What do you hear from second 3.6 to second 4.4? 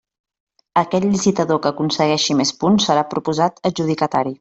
adjudicatari.